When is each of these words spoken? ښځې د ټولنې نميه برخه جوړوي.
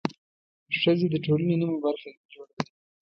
ښځې 0.79 1.07
د 1.11 1.15
ټولنې 1.25 1.55
نميه 1.59 1.77
برخه 1.85 2.09
جوړوي. 2.33 2.63